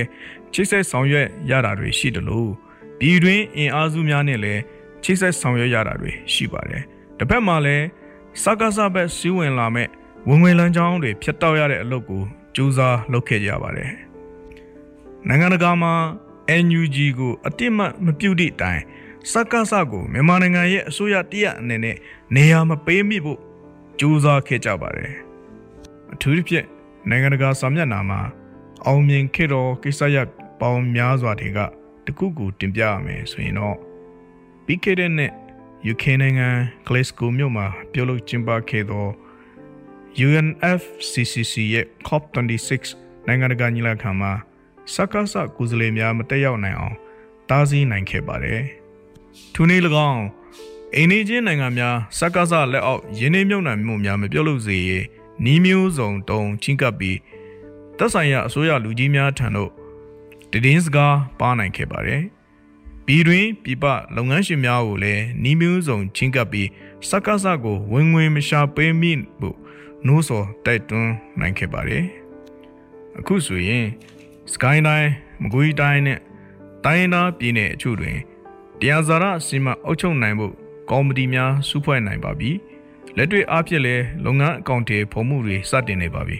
[0.52, 2.50] ချိတ်ဆက်ဆောင်ရွက်ရတာတွေရှိတယ်လို့
[2.98, 4.62] ပြည်တွင်းအင်အားစုများနဲ့လည်း
[5.04, 6.82] ချိတ်ဆက်ဆောင်ရွက်ရတာတွေရှိပါတယ်။
[7.18, 7.86] တစ်ဖက်မှာလည်း
[8.42, 9.88] စကားစဘက်စီးဝင်လာမဲ့
[10.28, 12.22] ဝင်ဝင်လန်းချောင်းတွေဖျက်တောက်ရတဲ့အလုပ်ကို
[12.54, 13.90] ကြိုးစားလုပ်ခဲ့ကြပါတယ်။
[15.28, 15.92] နိုင်ငံတကာမှာ
[16.64, 18.82] NUG ကိုအတိမတ်မပြုတ်တဲ့အတိုင်း
[19.32, 21.96] စက္ကစကိုမြန်မာနိုင်ငံရဲ့အစိုးရတရက်အနေနဲ့
[22.34, 23.40] နေရာမပေးမိဖို့
[23.98, 25.12] ကြိုးစားခဲ့ကြပါတယ်
[26.12, 26.66] အထူးသဖြင့်
[27.08, 28.20] နိုင်ငံတကာစာမျက်နှာမှာ
[28.86, 30.28] အောင်မြင်ခဲ့တော်ကိစ္စရပ်
[30.60, 31.58] ပေါင်းများစွာတွေက
[32.06, 33.76] တခုခုတင်ပြရမယ်ဆိုရင်တော့
[34.66, 35.32] ပြီးခဲ့တဲ့နှစ်
[35.92, 36.48] UK နိုင်ငံ
[36.86, 39.06] Glasgow မြို့မှာပြုလုပ်ကျင်းပခဲ့သော
[40.26, 42.82] UNFCCC ရဲ့ COP26
[43.26, 44.32] နိုင်ငံတကာညီလာခံမှာ
[44.94, 46.96] စက္ကစကုစလေများမတက်ရောက်နိုင်အောင်
[47.50, 48.62] တားဆီးနိုင်ခဲ့ပါတယ်။
[49.54, 50.24] ထိုနည်း၎င်း
[50.94, 55.04] အိန္ဒိချင်းနိုင်ငံများစက္ကစလက်အောက်ယင်းနှမြုံနိုင်မှုများမပြုတ်လို့စေရေး
[55.44, 57.18] နီးမျိုးစုံတုံချင်းကပ်ပြီး
[57.98, 59.70] သက်ဆိုင်ရာအစိုးရလူကြီးများထံသို့
[60.50, 62.22] တည်င်းစကားပါနိုင်ခဲ့ပါတယ်။
[63.06, 63.84] ပြည်တွင်ပြပ
[64.16, 66.68] လုပ်ငန်းရှင်များကိုလည်းနီးမျိုးစုံချင်းကပ်ပြီး
[67.08, 69.56] စက္ကစကိုဝင်ငွေမရှာပေးမိဖို့
[70.06, 72.04] နိုးစော်တိုက်တွန်းနိုင်ခဲ့ပါတယ်။
[73.18, 73.84] အခုဆိုရင်
[74.52, 75.10] စကိုင်းတိုင်း
[75.42, 76.18] မကွေးတိုင်းနဲ့
[76.84, 78.16] တိုင်းသားပြည်နယ်အချို့တွင်
[78.80, 80.54] တရားဇာရစီမံအုပ်ချုပ်နိုင်ဖို့
[80.90, 82.50] ကော်မတီများစုဖွဲ့နိုင်ပါပြီ
[83.16, 86.38] လက်တွေ့အားဖြင့်လည်းလုပ်ငန်းအကောင့်တွေဖော်မှုတွေစတင်နေပါပြီ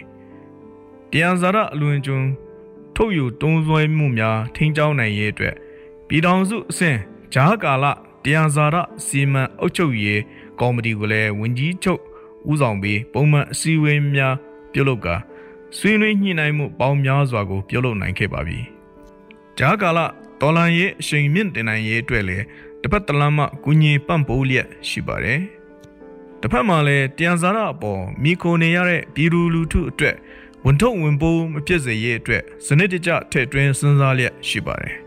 [1.11, 2.27] တရားဇာရအလွန်ကျွန်း
[2.95, 5.55] ထုတ်ယူတုံးစွဲမှုများထိန်းကျောင်းနိုင်ရေးအတွက်
[6.07, 6.97] ပြည်ထောင်စုအဆင့်
[7.33, 7.85] ဂျားကာလ
[8.23, 10.21] တရားဇာရစီမံအုပ်ချုပ်ရေး
[10.59, 12.01] ကော်မတီကိုလည်းဝန်ကြီးချုပ်
[12.49, 14.35] ဦးဆောင်ပြီးပုံမှန်အစည်းအဝေးများ
[14.73, 15.15] ပြုလုပ်ကာ
[15.77, 18.59] ဆွေးနွေးညှိနှိုင်းမှုပေါင်းများစွာကိုပြုလုပ်နိုင်ခဲ့ပါပြီ။
[19.57, 19.99] ဂျားကာလ
[20.41, 22.45] တော်လန်ရေးအချိန်မြင့်တင်နိုင်ရေးအတွက်လည်း
[22.81, 25.39] တစ်ဖက်တလမ်းမှကုညီပံ့ပိုးလျက်ရှိပါတယ်။
[26.41, 30.15] တစ်ဖက်မှာလည်းတန်ဇာရအပေါ်မိခိုနေရတဲ့ပြည်သူလူထုအတွက်
[30.65, 34.95] ဝန်ထုတ်ဝန်ပိုးမဖြစ်စေရေးအတွက်စနစ်တကျထည့်သွင်းစဉ်းစားလျက်ရှိပါတယ်။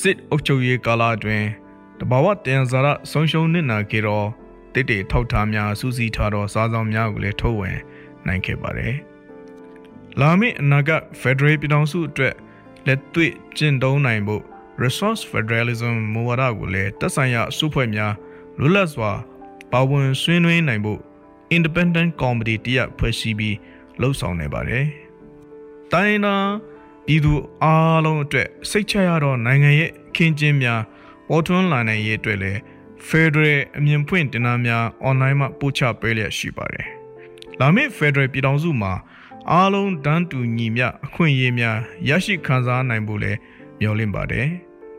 [0.00, 1.48] စစ်အုပ်ချုပ်ရေးကာလအတွင်း
[2.00, 4.28] တဘာဝတန်ဇာရဆုံးရှုံးနစ်နာခဲ့တော့
[4.72, 7.78] တိတ်တိထောက်ထားများစူးစီးထားသောစားဆောင်များကိုလည်းထုတ်ဝင်
[8.26, 8.94] နိုင်ခဲ့ပါတယ်။
[10.20, 12.34] လာမည့်အနာဂတ် Federal ပြည်ထောင်စုအတွက်
[12.86, 14.42] လက်တွေ့ကျင့်သုံးနိုင်ဖို့
[14.82, 18.12] Resource Federalism မူဝါဒကိုလည်းတက်ဆိုင်ရာစုဖွဲ့များ
[18.58, 19.12] လွတ်လပ်စွာ
[19.72, 21.00] ပါဝင်ဆွေးနွေးနိုင်ဖို့
[21.56, 23.56] Independent Committee တရက်ဖွဲ့စည်းပြီး
[24.00, 24.84] လှုပ်ဆောင်နေပါတယ်။
[25.92, 26.36] တိုင်းနာ
[27.06, 30.80] ပြည်သူအားလုံးအတွက်စိတ်ချရသောနိုင်ငံရဲ့ခင်းကျင်းများ
[31.28, 32.58] ပေါ်ထွန်းလာနိုင်ရေးအတွက်လည်း
[33.08, 36.86] Federal အမြင်ဖွင့်တင်နန်းများ online မှာပို့ချပေးလျက်ရှိပါတယ်။
[37.60, 38.92] လာမည့် Federal ပြည်ထောင်စုမှာ
[39.50, 41.76] အားလုံးတန်းတူညီမျှအခွင့်အရေးများ
[42.08, 43.38] ရရှိခံစားနိုင်ဖို့လည်း
[43.80, 44.46] မျှော်လင့်ပါတယ်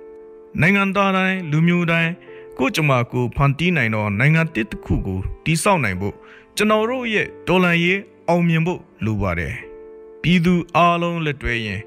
[0.62, 2.12] ။နိုင်ငံသားတိုင်းလူမျိုးတိုင်း
[2.58, 6.16] ကိုကြမှာကိုဖန်တီးနိုင်သောနိုင်ငံတစ်တစ်ခုကိုတည်ဆောက်နိုင်ဖို့
[6.56, 9.54] ကျွန်တော်တို့ရဲ့ဒေါ်လာရေးအောင်မြင်ဖို့လိုပါတယ်။
[10.22, 11.82] ပြည်သူအားလုံးလက်တွဲရင်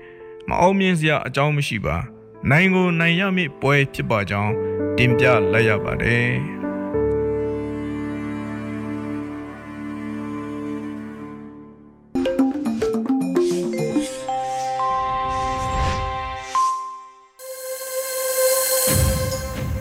[0.48, 1.96] မအောင်မြင်စရာအကြောင်းမရှိပါ။
[2.50, 4.52] နိုင်ကိုနိုင်ရမည့်ပွဲဖြစ်ပါကြောင်း
[4.98, 6.28] တင်ပြလိုက်ရပါတယ်။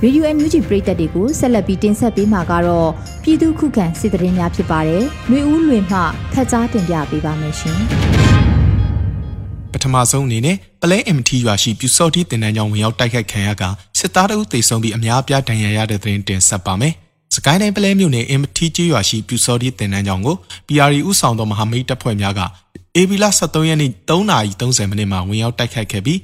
[0.03, 2.89] Radio NUG ပရိသတ်တွေကိုဆက်လက်ပြီးတင်ဆက်ပေးမှာကတော့
[3.23, 5.99] ပြည်သူခုခံစစ်တရင်များဖြစ်ပါတယ်။လွေဦးလွင်မှ
[6.33, 7.81] ဖတ်ကြားတင်ပြပေးပါမယ်ရှင်။
[8.36, 8.36] ပ
[9.83, 13.63] ထမဆုံးအနေနဲ့ပလဲ MT ရွာရှိပြူစော်တီတင်တန်းကြောင်ဝင်ရောက်တိုက်ခိုက်ခံရက
[13.99, 16.93] စစ်သားတို့တေဆုံပြီးအများအပြားဒဏ်ရာရတဲ့သတင်းတင်ဆက်ပါမယ်။
[17.35, 20.35] စကိုင်းတိုင်းပလဲမြို့နယ် MT ကျေးရွာရှိပြူစော်တီတင်တန်းကြောင်ကို
[20.67, 22.41] PRI ဥဆောင်သောမဟာမိတ်တပ်ဖွဲ့များက
[22.95, 26.19] အေဗီလာ73ရက်နေ့3:30မိနစ်မှာဝင်ရောက်တိုက်ခိုက်ခဲ့ပြီး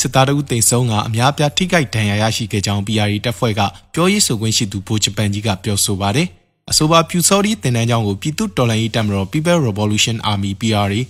[0.00, 3.60] စစ်သားတို့တိတ်ဆုံးကအများပြားထိခိုက်ဒဏ်ရာရရှိခဲ့ကြောင်း PRI တပ်ဖွဲ့က
[3.94, 6.28] ပြောရေးဆိုခွင့်ရှိသူဗိုလ်ချုပ်ပန်ကြီးကပြောဆိုပါတယ်။
[6.70, 11.00] အဆိုပါပြူစော်ဒီတင်တန်းကြောင်းကိုပြည်သူတော်လှန်ရေးတပ်မတော် People Revolution Army PRA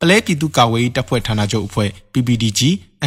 [0.00, 2.60] ပလဲပြည်သူ့ကာကွယ်ရေးတပ်ဖွဲ့ဌာနချုပ်အဖွဲ့ PPDG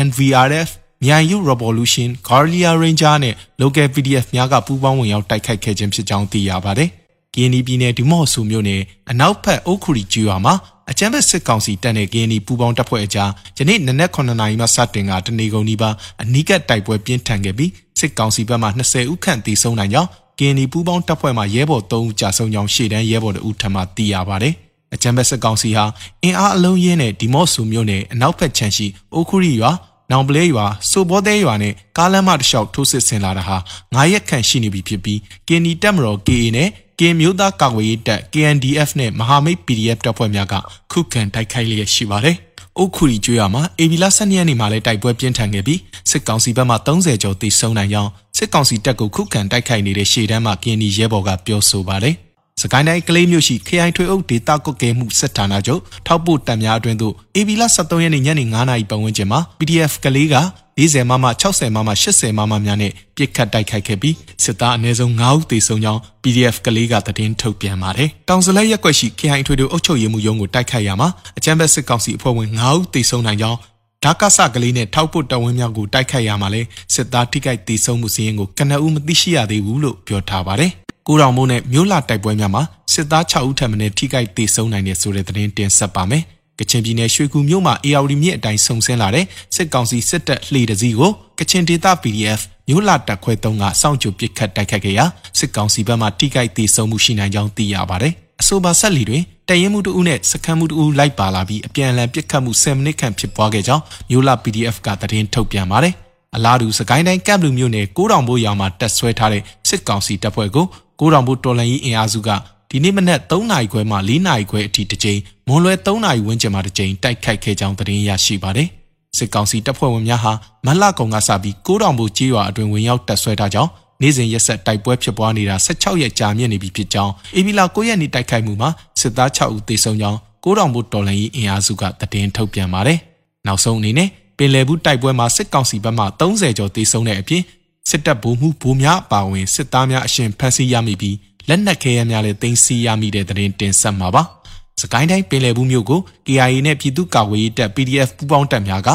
[0.08, 0.70] NVRF
[1.04, 6.90] မြိုင်ယူ Revolution Guardia Ranger နဲ့ Local PDF များကပူးပေါင်းဝင်ရောက်တိုက်ခိုက်ခဲ့ခြင်းဖြစ်ကြောင်းသိရပါတယ်။
[7.36, 10.54] ကင်းဒီပြည်နယ်ဒီမော့ဆူမြို့နယ်အနောက်ဘက်အုတ်ခူရီကျွော်မှာ
[10.92, 24.56] အကြမ်းဖက်စစ်ကောင်စီတပ်နဲ့ KNY ပူးပေါင်းတပ်ဖွဲ့အကြားယနေ့နနက်9နာရီမှစတင်ကတနေကုန်နီးပါးအနီးကပ်တိုက်ပွဲပြင်းထန်ခဲ့ပြီးစစ်ကောင်စီဘက်မှ20ဦးခန့်သေဆုံးနိုင်ကြောင်းကင်းဒီပူးပေါင်းတပ်ဖွဲ့မှရဲဘော်၃ဦးကြာဆုံးကြောင်းရှေ့တန်းရဲဘော်တို့ထံမှသိရပါတယ်။
[24.94, 25.86] အကြံဘက်စစ်ကောင်စီဟာ
[26.24, 29.72] အင်အားအလုံးရင်းနဲ့ဒီမော့ဆူမြို့နယ်အနောက်ဘက်ခြမ်းရှိအိုခူရီရွာ
[30.12, 33.58] နောင်ပလဲရွာစိုးဘောသေးရွာနဲ့ကားလမ်းမတစ်လျှောက်ထိုးစစ်ဆင်လာတာဟာ
[33.94, 40.54] 9ရက်ခန့်ရှိနေပြီဖြစ်ပြီးကင်းဒီတပ်မတော် KA နဲ့ကင်းမျိုးသားကာကွယ်ရေးတပ် KNDF နဲ့မဟာမိတ် PDF တပ်ဖွဲ့များက
[40.92, 42.36] ခုခံတိုက်ခိုက်လျက်ရှိပါတယ်။
[42.78, 45.80] အုတ်ခူရီကျွော်မှာအေဗီလာ12ရက်နေ့မှာလည်းတိုက်ပွဲပြင်းထန်ခဲ့ပြီး
[46.12, 52.16] စစ်ကောင်စီဘက်မှ30ကျော်တိစုံနိုင်ကြောင်းစစ်ကောင်စီတပ်ကိုခုခံတိုက်ခိုက်နေတဲ့ရှေ့တန်းမှာကင်းဒီရဲဘော်ကပြောဆိုပါတယ်။
[52.64, 60.36] စကိုင်းတိုင်းကလေးမြို့ရှိခရိုင်ထွေအုပ်ဒေတာကွက်ကဲမှုစစ်ဌာနချုပ်ထောက်ပို့တပ်များအတွင်းသို့ AB လ73ရက်နေ့ညနေ9:00နာရီပတ်ဝန်းကျင်မှာ PDF ကလေးက
[60.80, 73.60] 40မမ60မမ80မမများနဲ့ပြစ်ခတ်တိုက်ခိုက်ခဲ့ပြီးစစ်သားအနည်းဆုံး9ဦးသေဆုံးကြောင်း PDF ကလေးကသတင်းထုတ်ပြန်ပါတယ်။တောင်စလဲရက်ွက်ရှိခရိုင်ထွေအုပ်ချုပ်ရေးမှုရုံးကိုတိုက်ခိုက်ရမှာအကြမ်းဖက်စစ်ကောင်စီအဖွဲ့ဝင်9ဦးသေဆုံးနိုင်ကြောင်း
[74.04, 76.62] ဓာကဆကလေးနဲ့ထောက်ပုတ်တဝင်းများကိုတိုက်ခိုက်ရမှာလဲ
[76.94, 82.64] စစ်သားထိခိုက်ဒေဆုံးမှုစည်းရင်ကိုကနအူးမသိရှိရသေးဘူးလို့ပြောထားပါတယ် ကိုတော်မိုးနဲ့မြို့လာတိုက်ပွဲများမှာ
[82.94, 86.24] စစ်သား6ဦးထပ်မံထိခိုက်ဒေဆုံးနိုင်တဲ့ဆိုတဲ့သတင်းတင်ဆက်ပါမယ်။
[86.60, 95.06] ကချင်ပြည်နယ်ရွှေကူမြို့မှာ AR မြစ်အတိုင်းဆုံဆင်းလာတဲ့စစ်ကောင်စီစစ်တပ်လှေတစည်းကိုကချင်ဒေသ PDF မြို့လာတပ်ခွဲ3ကစောင့်ကြိုပစ်ခတ်တိုက်ခတ်ခဲ့ရာ
[95.40, 105.96] စစ်ကောင်စီဘက်မှထိခိုက်ဒေဆုံးမှုရှိနိုင်ကြောင်းသိရပါတယ်။အဆိုပါဆက်လီတွင်တရင်မှုတဦးနဲ့စခန်းမှုတဦးလိုက်ပါလာပြီးအပြန်အလှန်ပစ်ခတ်မှု10မိနစ်ခန့်ဖြစ်ပွားခဲ့ကြောင်းမြို့လာ PDF ကသတင်းထုတ်ပြန်ပါတယ်။
[106.36, 110.66] အလားတူစကိုင်းတိုင်းကပ်လူမျိုးနယ်ကိုးတောင်ဘိုးရွာမှာတက်ဆွဲထားတဲ့စစ်ကောင်စီတပ်ဖွဲ့ကို
[111.00, 112.30] ကိုးတောင်ဘိုးတော်လန်ကြီးအင်အားစုက
[112.70, 118.68] ဒီနေ့မနက်3နာရီခွဲမှ4နာရီခွဲအထိတစ်ကြိမ်မွန်လွယ်3နာရီဝန်းကျင်မှတစ်ကြိမ်တိုက်ခိုက်ခဲ့ကြောင်းသတင်းရရှိပါတယ်။
[119.18, 120.34] စစ်ကောင်စီတပ်ဖွဲ့ဝင်များဟာ
[120.66, 133.00] မလကုံကစပြီးကိုးတောင်ဘိုးကြေးရွာအတွင်ဝင်ရောက်တက်ဆွဲထားကြောင်းနေ့စဉ်ရက်ဆက်တိုက်ပွဲဖြစ်ပွားနေတာ16ရက်ကြာမြင့်နေပြီဖြစ်ကြောင်းအေဗီလာ9ရက်နေ့တိုက်ခိုက်မှုမှာစစ်သား6ဦးသေဆုံးကြောင်းကိုးတောင်ဘိုးတော်လန်ကြီးအင်အားစုကသတင်းထုတ်ပြန်ပါတယ်။
[133.48, 137.44] နောက်ဆုံးအနေနဲ့ပင်လယ်ဘူးတိုက်ပွဲမှာစစ်ကောင်စီဘက်မှ30ကျော်သေဆုံးတဲ့အပြင်
[137.90, 141.18] စစ်တပ်ဗိုလ်မှူးဗိုလ်များအပါအဝင်စစ်သားများအရှင်ဖမ်းဆီးရမိပြီး
[141.50, 144.24] လက်နက်ခဲယမ်းများလည်းသိမ်းဆည်းရမိတဲ့သတင်းတင်ဆက်မှာပါ။
[144.82, 148.90] စကိုင်းတိုင်းပင်လယ်ဘူးမြို့ကို KIA နဲ့ပြည်သူ့ကာကွယ်ရေးတပ် PDF ပူးပေါင်းတပ်များက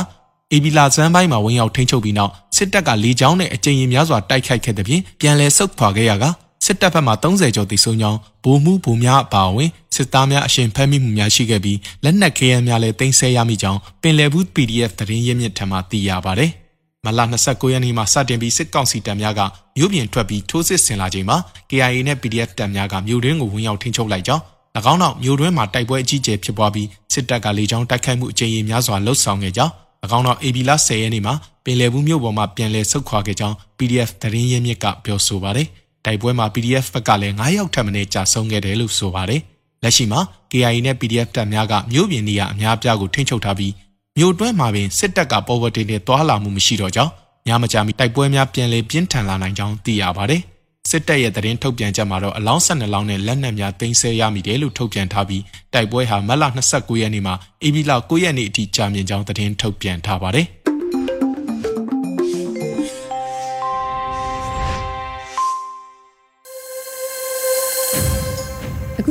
[0.53, 6.25] အေဘီလာဇန်ပိုင်းမှာဝင်ရောက်ထိန်းချုပ်ပြီးနောက်စစ်တပ်ကလေကြောင်းနဲ့အကြိမ်ရင်များစွာတိုက်ခိုက်ခဲ့တဲ့ပြင်ပြန်လည်ဆုတ်ခွာခဲ့ရက
[6.65, 16.49] စစ်တပ်ဘက်မှ30ကျော်တိစုံကြောင်းဗိုလ်မှူးဗိုလ်များအပါအဝင်စစ်သားများအရှင်ဖမ်းမိမှုများရှိခဲ့ပြီးလက်နက်ခဲယမ်းများလည်းသိမ်းဆည်းရမိကြောင်းပင်လယ်ဘူး PDF သတင်းရင်းမြစ်ထံမှသိရပါဗျ။
[17.09, 19.41] မလ29ရက်နေ့မှာစတင်ပြီးစစ်ကောင်စီတပ်များက
[19.77, 21.37] မြို့ပြင်ထွက်ပြီးထိုးစစ်ဆင်လာချိန်မှာ
[21.71, 24.43] KIA နဲ့ PDF တပ်များကမြို့တွင်းကိုဝင်ရောက်ထိန်းချုပ်လိုက်ကြောင်း၎
[24.93, 29.73] င်းနောက်မြို့တွင်းမှာတိုက်ပွဲအကြီးအကျယ်ဖြစ်ပွားပြီးစစ်တပ်ကလေကြောင်းတိုက်ခိုက်မှုအကြိမ်ရေများစွာလှုပ်ဆောင်ခဲ့ကြောင်း၎
[30.17, 35.67] င်းနောက် AB လ10ရက်နေ့မှာပင်လယ်ဘူးမြို့ပေါ်မှာပြန်လည်ဆုတ်ခွာခဲ့ကြောင်း PDF သတင်းရင်းမြစ်ကပြောဆိုပါတယ်။
[36.05, 39.41] တိုက်ပွဲမှာ PDF ဘက်ကလည်း9ရောက်ထပ်မံကြာဆုံးခဲ့တယ်လို့ဆိုပါတယ်။
[39.83, 43.73] လက်ရှိမှာ KIA နဲ့ PDF တပ်များကမြို့ပြင်နေရာအများအပြားကိုထိန်းချုပ်ထားပြီး
[44.21, 47.13] မြို့တွင်းမှာပင်စစ်တပ်ကပေါ်ဝတင်နဲ့တွာလာမှုမရှိတော့ကြောင်း
[47.47, 50.41] ညမကြာမီတိုက်ပွဲများပြန်လည်ပြင်းထန်လာနိုင်ကြောင်းသိရပါတယ်။
[50.91, 55.43] စစ်တပ်ရဲ့သတင်းထုတ်ပြန်ချက်မှာတော့အလောင်း12လောင်းနဲ့လက်နက်များသိမ်းဆည်းရမိတယ်လို့ထုတ်ပြန်ထားပြီး
[55.75, 60.47] တိုက်ပွဲဟာမတ်လ29ရက်နေ့မှာအေဘီလ9ရက်နေ့အထိကြာမြင့်ကြောင်းသတင်းထုတ်ပြန်ထားပါတယ်။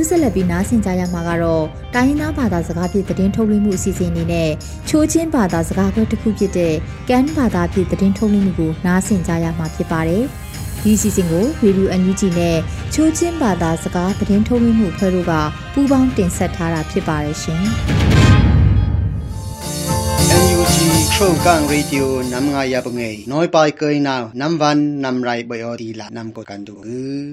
[0.02, 4.50] ုဆက်လက်ပြီးနားဆင်ကြရမှာကတော့တိုင်းရင်းသားဘာသာစကားဖြင့်သတင်းထုတ်လွှင့်မှုအစီအစဉ်အနေနဲ့
[4.88, 6.74] ချိုးချင်းဘာသာစကားခွဲတစ်ခုဖြစ်တဲ့
[7.08, 10.24] ကန်ဘာသာဖြင့်သတင်းထုတ်လွှင့်မှုကိုနားဆင်ကြရမှာဖြစ်ပါတယ်။
[10.82, 12.56] ဒီအစီအစဉ်ကို Radio NUG နဲ့
[12.94, 15.32] ချိုးချင်းဘာသာစကားသတင်းထုတ်လွှင့်မှုအဖွဲ့တို့က
[15.72, 17.64] ပူးပေါင်းတင်ဆက်ထားတာဖြစ်ပါတယ်ရှင်။
[21.20, 26.74] ทรูกลางรีดิโอนำไงายาบงเงยน้อยไปเกยนาวนำวันนำไรบยอดีละนำกดกันดู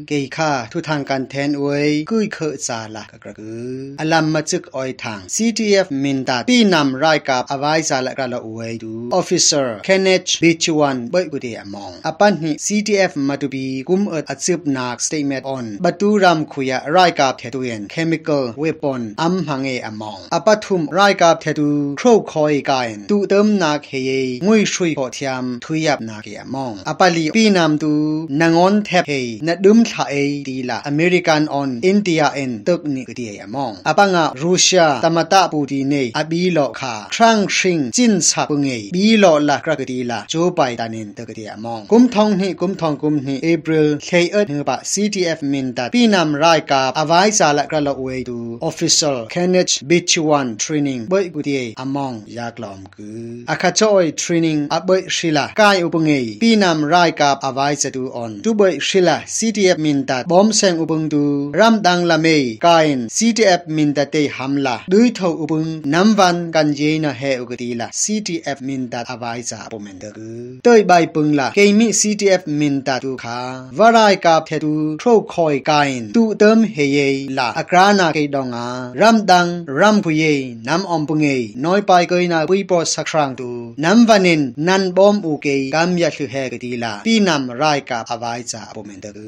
[0.07, 24.09] เกยข้าทุทางการแทนเวยกุยเคอซาละกระกืออลัมมาจึกออยทาง CTF มินตาปีนำไรกับอวัยซาละกระละเวยดู Officer Kenneth Bichwan บยกุเดียมองอปันหิ CTF มาดูบีกุมเอิดอัดซึบนัก Statement on บัตูรำคุยะไรกับเทตุเยน Chemical Weapon อัมพังเออมองอปัทุมไรกับเทตุโครคอยกายนตุเติมนาเคย
[24.45, 27.93] งุยชุยพอเทียมทุยับนาเกียมองอปาลีปีนามตู
[28.41, 29.13] นางอนแทบเฮ
[29.47, 30.13] นดุมทาเอ
[30.47, 53.25] ดีละอเมริกันออนอินเดียเอ็นตึกนี่กเดียมองอปังะรูเซียตมตาปูดีเนอบีโลคาครั้งชิงจินชาปุงเอบีโลละกระกดีละจูไปตานินตึกเดียมองกุมทองนี่กุมทองกุมนี่เอบรลเคเอิร์เนบะ CTF มินตาปีนามรายกาอวัยซาละกระละอวยดู Official Kenneth Bichwan Training เบิกุเดียอมองยากลอมกือ
[53.71, 55.51] choi training abai shila.
[55.55, 58.41] Kai upangei pinam rai kap avai chatu on.
[58.41, 61.51] Tu bai shila ctf min ta bom seng upung tu.
[61.51, 66.51] Ram dang la mei, kain ctf min ta te hamla dui tho upung nam van
[66.51, 67.87] kan je na he ugati la.
[68.01, 70.59] Ctf min ta avai cha pomen da gu.
[70.63, 73.69] Toi bai pung la ke mi ctf min ta tu kha.
[73.77, 77.47] Varai kap the tu tro khoi kain, tu term he ye la.
[77.61, 82.45] Akrana ke donga ram dang, ram phu ye, nam om pungei noi pai koi na
[82.45, 83.49] pui po sakrang tu.
[83.83, 89.19] นัมวันินนันบอมอูเกยกัมยะชุเฮกดีลาปีนำรายกาอวายจาอปเมนเดอ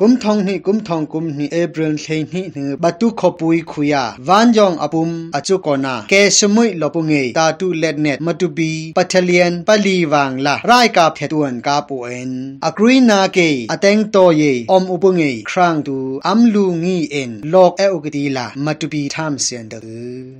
[0.00, 12.32] กุมทองนี่กุมทองกุมนี่เอเบรนเทนี่นือบัตุขปุยคุยาวันยองอปุมอจุกอนาเกสมุยลอปุงเงตาตุเลดเนตมตุบีปัทเลียนปลีวางลารายกาเพตวนกาปูเอ็น
[12.64, 15.96] อกรีนาเกยอแตงโตเยอมอุปุงเงครางตู
[16.26, 19.78] อัมลูงีเอ็นลอกเออุกดีลามตุบีทามเสียนเดอ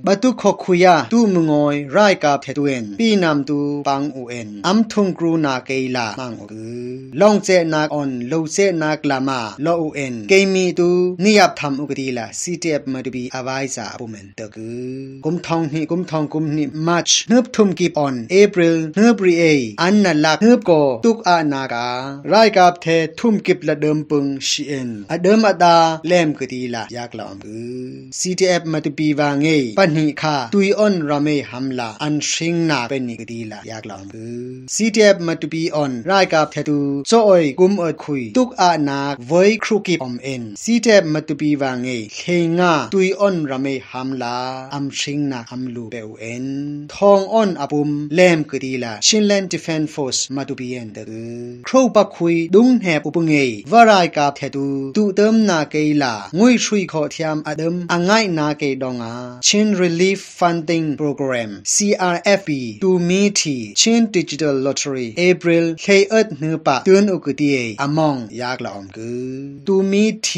[0.05, 6.45] บัตุขคุยาตูมงอยรายกาเพตวนปีนำမ်တူပန်းဦးအင်အမ်ထုံကရူနာကေလာမန်ဟူ
[7.19, 10.89] လောင်ကျဲနာအွန်လောကျဲနာကလာမာလောဦးအင်ကေမီတူ
[11.23, 14.69] နိယပ်ထမ်ဥကတိလာစီတီအက်မဒူဘီအဝိုင်စာအပူမန်တကူ
[15.25, 21.87] ကုမ်ထောင်ဟီကုမ်ထောင်ကုမ်နီမတ်နှပ်ထုံကိပွန်ဧပြီလနှပ်ရီအေအန်နလာနှပ်ကိုတုกอานากา
[22.31, 22.85] รายกับเท
[23.19, 29.47] ทุ่มกิบละเดิมปึงชีเอ็นอเดิมอดาแลมกตีละยากละอมอือ CTF มาตุปีวางเง
[29.79, 34.87] ปันหิคาตุยออนรามเมหัมลาอันชิงนาเป็นนิก pung shi en a dum ada lem kati la yak la am ctf matu bi
[34.87, 34.97] wa nge pan ni kha tui on rame hamla an shing na pen ni gdi
[34.97, 38.31] la yak lam bu ctf matupi on rai ka phetu so oi kum ot khui
[38.37, 43.45] tuk a na voi khru ki om en ctf matupi wa nge thenga tui on
[43.51, 46.45] rame hamla am shing na hamlu pe u en
[46.89, 51.03] thong on apum lem gdi la shinland defense force matupi en de
[51.67, 56.13] khro pa khui dung he pu nge varai ka phetu tu tem na ke la
[56.37, 62.49] ngui shui kho thiam adam angai na ke donga chin relief funding program crfp
[63.06, 63.40] to meet
[63.80, 69.10] chin digital lottery april khay at nu pa tun ukati among yak la om gu
[69.68, 70.30] to meet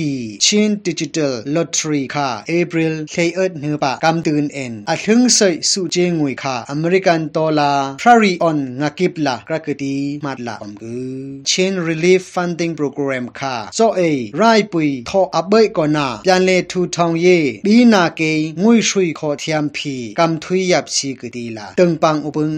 [0.46, 5.54] chin digital lottery kha april khay at nu pa kam tun en a thung sai
[5.70, 10.98] su je ngui kha american dollar prairie on ngakip la krakati mat la om gu
[11.50, 14.10] chin relief funding program kha so a
[14.42, 18.78] rai pui tho abai ko na pian le thu thong ye bi na ke ngui
[18.90, 22.34] shui kho thiam phi kam thui yap chi ku ti la teng pang upung avai
[22.34, 22.57] za tuan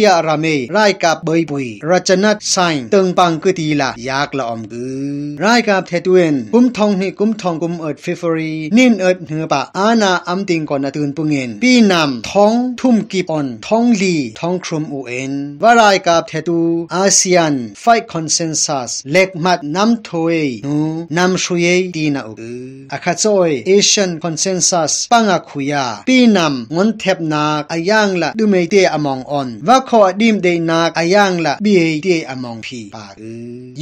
[0.01, 0.45] ตียราเม
[0.77, 2.57] รายกับเบยปุยรัชนัดไซ
[2.93, 5.11] ตึงปังกตีละยากละอมกือ
[5.41, 15.33] ไรากับเทตเวนกุมทองนี่กุมทองกุมเอิดฟิฟรีนินเอิดเหือปะอาณาอัมติงก่อนตื่นปุงเงินปีนำท้องทุ่มกีบอ่อนท้องลีท้องครุมอูเอ็น
[15.63, 16.61] ว่าไรากับเทตู
[16.95, 20.33] อาเซียนไฟคอนเซนซัสเล็กมัดน้ำโทเอ
[20.65, 20.77] นู
[21.17, 22.53] น้ำชุเยตีนะอื
[22.93, 31.73] อาคาโซยเอเชียนคอนเซนซัสปังอาคุยาปีนำงอนเทปนาอาย่างละดูไม่เตอมองออนว่าขอดิมเดนาอายังละบี
[32.03, 33.05] เตอมองพีปา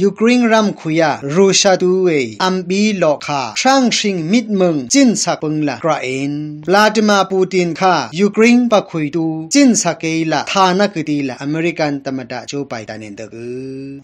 [0.00, 2.08] ยูเครนรัมขุยารูชาดูเอ
[2.44, 6.32] อัมบีโลคาช่างชิงมิดเมืองจินสักปงละกราเอน
[6.72, 13.34] ลาดมาปูตินคายูเครนปะขุยดูจินสักเกละทานักดีละอเมริกันตมดาโจไปตานินเดก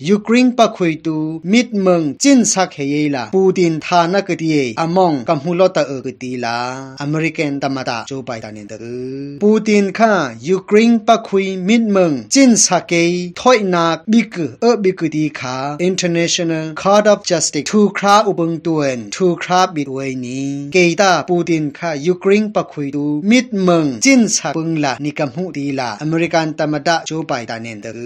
[0.08, 1.18] ยูเครนปะขุยดู
[1.52, 6.58] มิดเมืองจินสักเฮยละปูตินทานักดีอมองกัมฮูลอตเอกตีลา
[7.02, 8.84] อเมริกันตมดาโจไปตานินเดก
[9.42, 10.12] ปูตินคา
[10.48, 12.93] ยูเครนปะขุยมิดมืองจินสักเก
[13.39, 15.55] ถอยนักบิกเอบิกดีคา
[15.87, 27.97] International Court of Justice ทูคราอุบงตวนทูคราบิดเวนี้เกตาปูตินคายูเครนปะขุยดูมิดเมืองจินสักปึงละนิกัมฮูดีละอเมริกันตมดาโจไปตานินเดก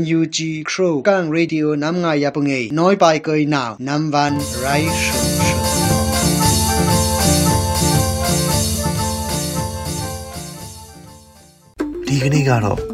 [0.00, 0.38] NUG
[0.70, 4.66] Crow กังเรดิโอนำงายาปงเอน้อยไปเกยนาวนำวันไร
[5.02, 5.40] ชุม
[12.12, 12.93] ဒီကနေ့ကတော့